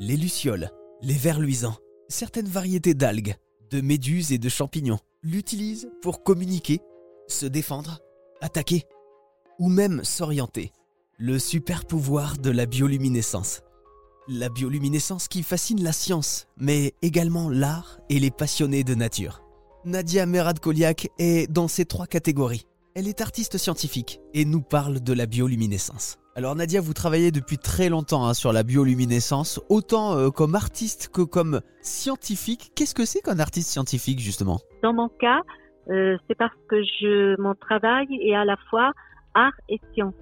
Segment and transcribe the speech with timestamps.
[0.00, 0.70] les lucioles,
[1.02, 1.76] les vers luisants,
[2.08, 3.34] certaines variétés d'algues,
[3.70, 6.80] de méduses et de champignons l'utilisent pour communiquer,
[7.28, 8.00] se défendre,
[8.40, 8.84] attaquer
[9.58, 10.72] ou même s'orienter.
[11.18, 13.60] Le super pouvoir de la bioluminescence.
[14.26, 19.42] La bioluminescence qui fascine la science, mais également l'art et les passionnés de nature.
[19.84, 22.66] Nadia Merad-Koliak est dans ces trois catégories.
[22.94, 26.19] Elle est artiste scientifique et nous parle de la bioluminescence.
[26.36, 31.10] Alors Nadia, vous travaillez depuis très longtemps hein, sur la bioluminescence, autant euh, comme artiste
[31.12, 32.70] que comme scientifique.
[32.76, 34.58] Qu'est-ce que c'est qu'un artiste scientifique justement?
[34.84, 35.40] Dans mon cas,
[35.90, 38.92] euh, c'est parce que je, mon travail est à la fois
[39.34, 40.14] art et science.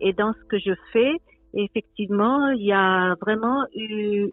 [0.00, 1.16] Et dans ce que je fais,
[1.54, 4.30] effectivement, il y a vraiment une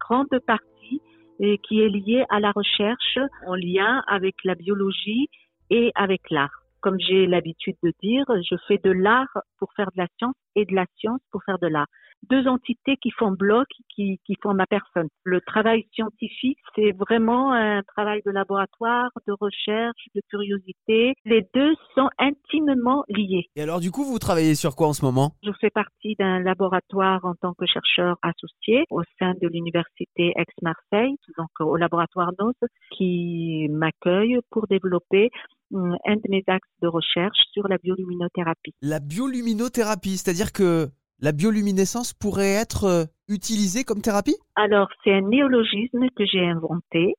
[0.00, 1.00] grande partie
[1.40, 5.28] euh, qui est liée à la recherche en lien avec la biologie
[5.70, 10.02] et avec l'art comme j'ai l'habitude de dire, je fais de l'art pour faire de
[10.02, 11.86] la science et de la science pour faire de l'art.
[12.28, 15.08] Deux entités qui font bloc, qui, qui font ma personne.
[15.24, 21.14] Le travail scientifique, c'est vraiment un travail de laboratoire, de recherche, de curiosité.
[21.24, 23.46] Les deux sont intimement liés.
[23.56, 25.32] Et alors du coup, vous travaillez sur quoi en ce moment?
[25.42, 31.16] Je fais partie d'un laboratoire en tant que chercheur associé au sein de l'université Aix-Marseille,
[31.38, 32.52] donc au laboratoire NOS,
[32.90, 35.30] qui m'accueille pour développer
[35.74, 38.72] un de mes axes de recherche sur la bioluminothérapie.
[38.82, 40.88] La bioluminothérapie, c'est-à-dire que
[41.20, 44.36] la bioluminescence pourrait être euh, utilisée comme thérapie?
[44.56, 47.14] Alors, c'est un néologisme que j'ai inventé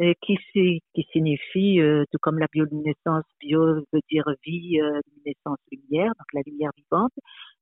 [0.00, 0.38] euh, qui,
[0.94, 1.78] qui signifie,
[2.10, 7.12] tout comme la bioluminescence, bio veut dire vie, luminescence, lumière, donc la lumière vivante.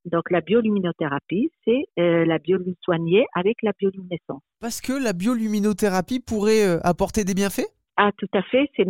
[0.05, 4.41] Donc la bioluminothérapie, c'est la bioluminescence soignée avec la bioluminescence.
[4.61, 7.67] Parce que la bioluminothérapie pourrait apporter des bienfaits?
[8.01, 8.71] Ah, tout à fait.
[8.77, 8.87] C'est,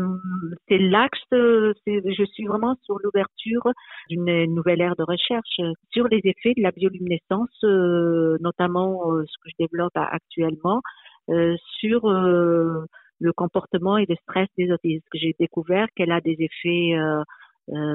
[0.69, 1.19] c'est l'axe.
[1.33, 3.63] Je suis vraiment sur l'ouverture
[4.11, 9.33] d'une nouvelle ère de recherche sur les effets de la bioluminescence, euh, notamment euh, ce
[9.43, 10.83] que je développe actuellement,
[11.31, 15.07] euh, sur le comportement et le stress des autistes.
[15.15, 16.95] J'ai découvert qu'elle a des effets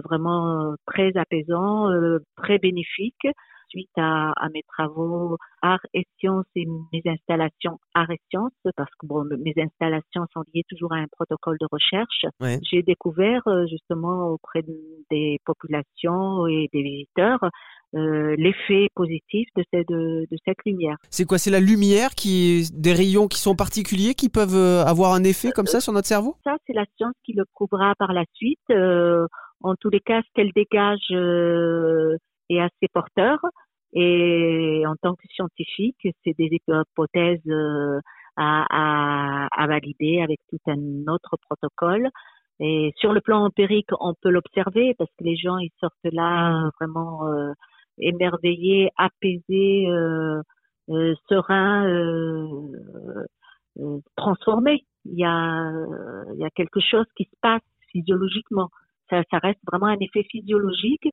[0.03, 1.89] vraiment très apaisants,
[2.37, 3.27] très bénéfiques
[3.73, 9.07] suite à, mes travaux art et sciences et mes installations art et sciences, parce que
[9.07, 12.25] bon, mes installations sont liées toujours à un protocole de recherche,
[12.69, 14.63] j'ai découvert euh, justement auprès
[15.09, 17.39] des populations et des visiteurs
[17.95, 20.97] euh, l'effet positif de cette, de, cette lumière.
[21.09, 25.13] C'est quoi C'est la lumière qui des rayons qui sont particuliers qui peuvent euh, avoir
[25.13, 26.35] un effet comme ça sur notre cerveau?
[26.43, 28.59] Ça, c'est la science qui le prouvera par la suite.
[28.69, 31.07] en tous les cas, ce qu'elle dégage
[32.49, 33.39] est assez porteur.
[33.93, 37.99] Et en tant que scientifique, c'est des hypothèses euh,
[38.35, 42.09] à, à, à, valider avec tout un autre protocole.
[42.59, 46.69] Et sur le plan empirique, on peut l'observer parce que les gens ils sortent là
[46.79, 47.51] vraiment euh,
[47.99, 50.41] émerveillés, apaisés, euh,
[50.89, 51.85] euh sereins,
[54.15, 54.85] transformés.
[55.05, 55.71] Il y a,
[56.33, 57.61] il y a quelque chose qui se passe
[57.91, 58.69] physiologiquement.
[59.09, 61.07] Ça, ça reste vraiment un effet physiologique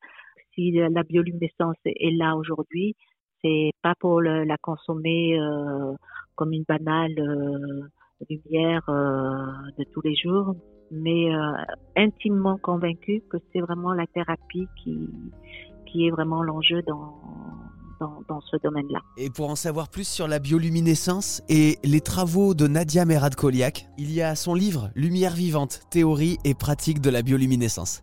[0.61, 2.95] si la bioluminescence est là aujourd'hui,
[3.43, 5.95] c'est pas pour la consommer euh,
[6.35, 7.89] comme une banale euh,
[8.29, 9.47] lumière euh,
[9.79, 10.55] de tous les jours,
[10.91, 11.31] mais
[11.97, 15.09] intimement convaincu que c'est vraiment la thérapie qui,
[15.87, 17.15] qui est vraiment l'enjeu dans,
[18.01, 18.99] dans, dans, ce domaine-là.
[19.17, 24.13] Et pour en savoir plus sur la bioluminescence et les travaux de Nadia Merad-Koliak, il
[24.13, 28.03] y a son livre Lumière vivante, théorie et pratique de la bioluminescence.